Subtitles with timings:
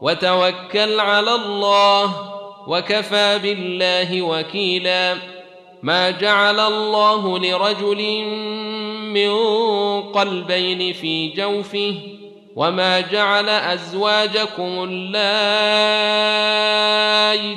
[0.00, 2.14] وتوكل على الله
[2.66, 5.14] وكفى بالله وكيلا.
[5.82, 8.24] ما جعل الله لرجل
[9.12, 9.32] من
[10.02, 11.94] قلبين في جوفه
[12.56, 15.18] وما جعل أزواجكم اللائي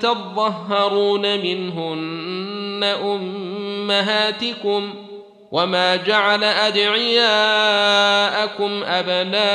[0.00, 2.84] تظهرون منهن
[3.84, 4.94] أمهاتكم
[5.52, 7.24] وما جعل أدعياءكم
[8.84, 9.54] أبناءكم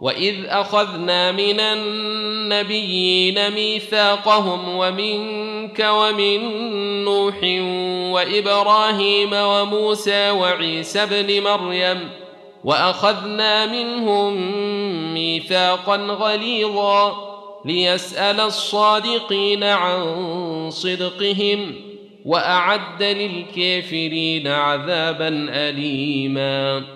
[0.00, 6.40] واذ اخذنا من النبيين ميثاقهم ومنك ومن
[7.04, 7.36] نوح
[8.12, 12.10] وابراهيم وموسى وعيسى ابن مريم
[12.64, 14.34] واخذنا منهم
[15.14, 17.26] ميثاقا غليظا
[17.64, 21.74] ليسال الصادقين عن صدقهم
[22.24, 26.95] واعد للكافرين عذابا اليما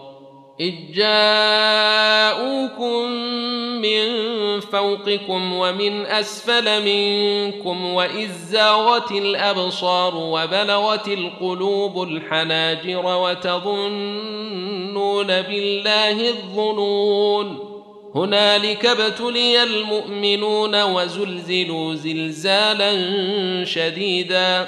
[0.61, 2.51] إذ جاءوكم
[3.81, 4.09] من
[4.59, 13.67] فوقكم ومن أسفل منكم وإذ زاغت الأبصار وبلغت القلوب الحناجر وتظنون
[15.27, 17.59] بالله الظنون
[18.15, 22.93] هنالك ابتلي المؤمنون وزلزلوا زلزالا
[23.65, 24.67] شديدا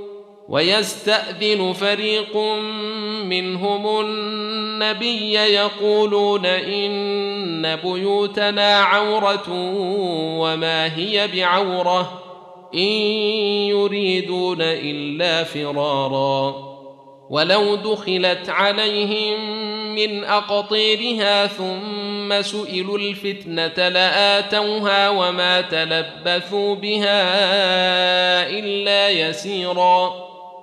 [0.51, 2.37] ويستأذن فريق
[3.25, 9.45] منهم النبي يقولون إن بيوتنا عورة
[10.39, 12.21] وما هي بعورة
[12.73, 12.79] إن
[13.69, 16.71] يريدون إلا فرارا.
[17.29, 19.61] ولو دخلت عليهم
[19.95, 27.29] من أقطيرها ثم سئلوا الفتنة لآتوها وما تلبثوا بها
[28.49, 30.30] إلا يسيرا.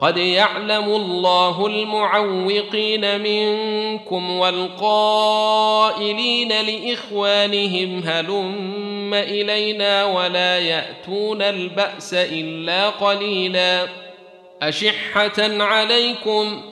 [0.00, 13.88] قد يعلم الله المعوقين منكم والقائلين لإخوانهم هلم إلينا ولا يأتون البأس إلا قليلا.
[14.62, 16.62] أشحة عليكم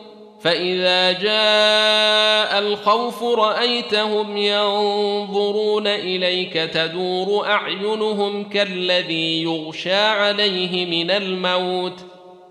[0.40, 12.07] فإذا جاء الخوف رأيتهم ينظرون إليك تدور أعينهم كالذي يغشى عليه من الموت.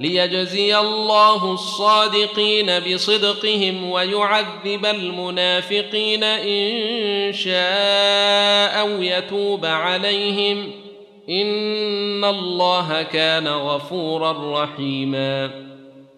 [0.00, 10.72] ليجزي الله الصادقين بصدقهم ويعذب المنافقين إن شاء أو يتوب عليهم.
[11.30, 15.50] إن الله كان غفورا رحيما.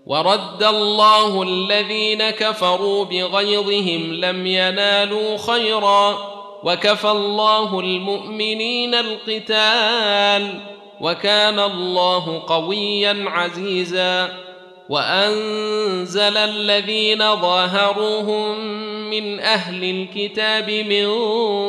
[0.06, 6.18] ورد الله الذين كفروا بغيظهم لم ينالوا خيرا.
[6.64, 10.77] وكفى الله المؤمنين القتال.
[11.00, 14.28] وكان الله قويا عزيزا
[14.88, 18.58] وأنزل الذين ظاهروهم
[19.10, 21.12] من أهل الكتاب من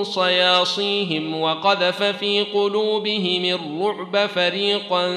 [0.03, 5.09] صياصيهم وقذف في قلوبهم الرعب فريقا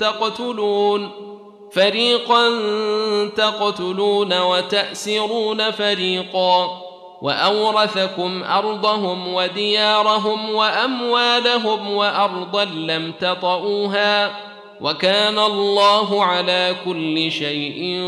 [0.00, 1.10] تقتلون
[1.72, 2.48] فريقا
[3.36, 6.87] تقتلون وتأسرون فريقا
[7.22, 14.30] وأورثكم أرضهم وديارهم وأموالهم وأرضا لم تطئوها
[14.80, 18.02] وكان الله على كل شيء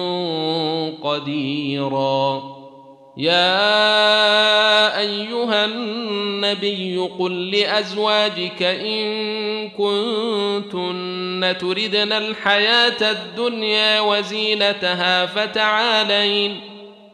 [1.02, 2.42] قديرا.
[3.16, 16.60] يا أيها النبي قل لأزواجك إن كنتن تردن الحياة الدنيا وزينتها فتعالين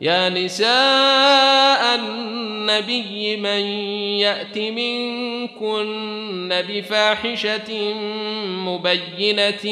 [0.00, 3.66] يا نساء النبي من
[4.20, 7.94] يأت منكن بفاحشة
[8.44, 9.66] مبينة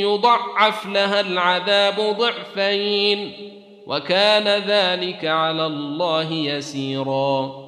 [0.00, 3.32] يضعف لها العذاب ضعفين
[3.86, 7.67] وكان ذلك على الله يسيرا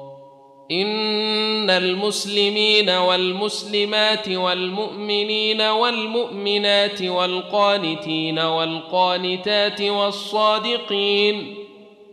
[0.71, 11.55] ان المسلمين والمسلمات والمؤمنين والمؤمنات والقانتين والقانتات والصادقين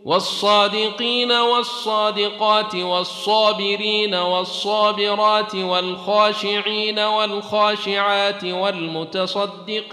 [0.05, 9.89] والصادقين والصادقات والصابرين والصابرات والخاشعين والخاشعات والمتصدقين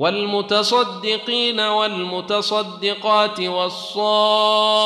[0.00, 4.78] والمتصدقين والمتصدقات والصائمين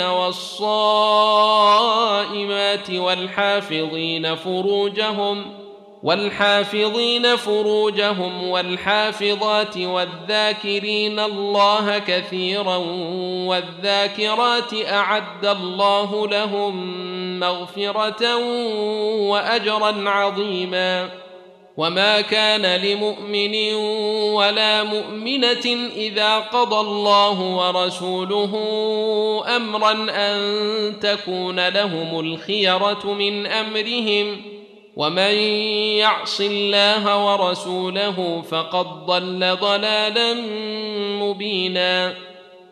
[0.00, 0.50] والصائمات
[2.90, 5.44] والحافظين فروجهم
[6.02, 12.76] والحافظين فروجهم والحافظات والذاكرين الله كثيرا
[13.46, 17.00] والذاكرات أعد الله لهم
[17.40, 18.36] مغفرة
[19.28, 21.21] وأجرا عظيما
[21.76, 23.74] وما كان لمؤمن
[24.34, 28.52] ولا مؤمنه اذا قضى الله ورسوله
[29.56, 30.40] امرا ان
[31.00, 34.42] تكون لهم الخيره من امرهم
[34.96, 35.34] ومن
[35.98, 40.34] يعص الله ورسوله فقد ضل ضلالا
[41.22, 42.14] مبينا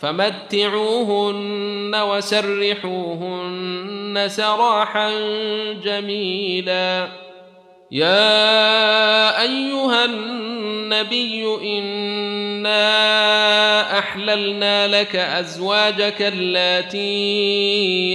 [0.00, 3.44] فمتعوهن وسرحوهن
[4.28, 5.10] سراحا
[5.84, 7.08] جميلا.
[7.90, 11.44] يا أيها النبي
[12.70, 17.08] انا احللنا لك ازواجك اللاتي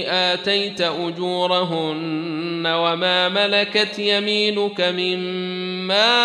[0.08, 6.22] اتيت اجورهن وما ملكت يمينك مما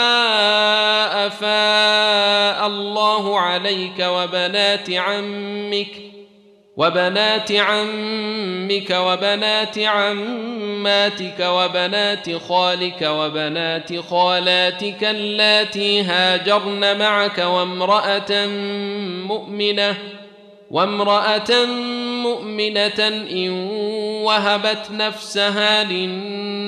[1.27, 5.87] افاء الله عليك وبنات عمك
[6.81, 18.45] وبنات عمك وبنات عماتك وبنات خالك وبنات خالاتك اللاتي هاجرن معك وامرأة
[19.27, 19.97] مؤمنة
[20.71, 21.65] وامرأة
[22.23, 23.49] مؤمنة إن
[24.23, 25.83] وهبت نفسها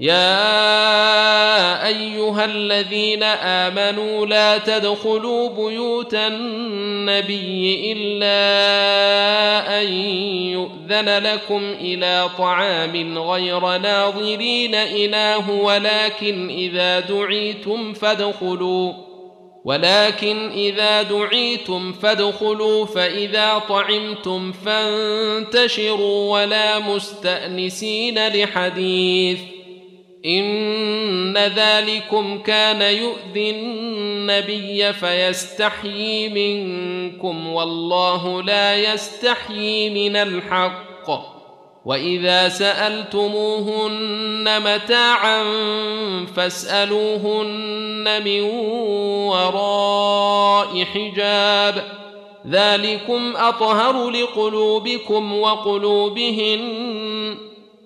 [0.00, 8.34] يا أيها الذين آمنوا لا تدخلوا بيوت النبي إلا
[9.80, 9.92] أن
[10.52, 18.92] يؤذن لكم إلى طعام غير ناظرين إناه ولكن إذا دعيتم فادخلوا
[19.64, 29.53] ولكن إذا دعيتم فادخلوا فإذا طعمتم فانتشروا ولا مستأنسين لحديث.
[30.26, 41.10] إن ذلكم كان يؤذي النبي فيستحيي منكم والله لا يستحيي من الحق.
[41.84, 45.44] وإذا سألتموهن متاعا
[46.36, 48.40] فاسألوهن من
[49.30, 51.84] وراء حجاب.
[52.50, 57.53] ذلكم أطهر لقلوبكم وقلوبهن.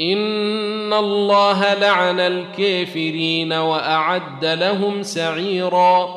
[0.00, 6.08] ان الله لعن الكافرين واعد لهم سعيرا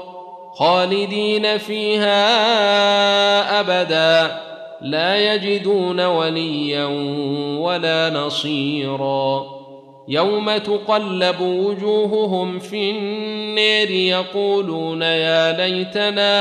[0.53, 2.19] خالدين فيها
[3.59, 4.41] ابدا
[4.81, 6.85] لا يجدون وليا
[7.59, 9.45] ولا نصيرا
[10.07, 16.31] يوم تقلب وجوههم في النير يقولون يا ليتنا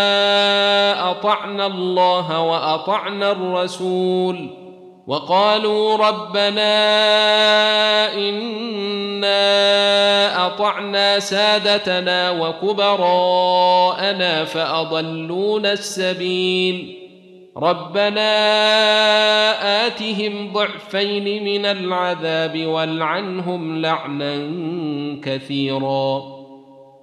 [1.10, 4.63] اطعنا الله واطعنا الرسول
[5.06, 6.74] وقالوا ربنا
[8.14, 9.36] إنا
[10.46, 16.98] أطعنا سادتنا وكبراءنا فأضلونا السبيل.
[17.56, 18.30] ربنا
[19.86, 24.50] آتهم ضعفين من العذاب والعنهم لعنا
[25.22, 26.33] كثيرا.